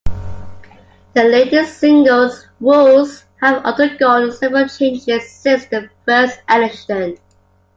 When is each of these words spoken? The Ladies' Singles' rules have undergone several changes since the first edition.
The 1.13 1.23
Ladies' 1.25 1.77
Singles' 1.77 2.47
rules 2.59 3.25
have 3.39 3.63
undergone 3.63 4.31
several 4.31 4.67
changes 4.67 5.29
since 5.31 5.67
the 5.67 5.91
first 6.07 6.39
edition. 6.49 7.17